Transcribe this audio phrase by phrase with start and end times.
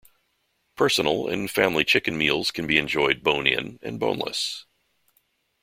[0.75, 4.65] Personal and family chicken meals can be enjoyed bone-in and boneless.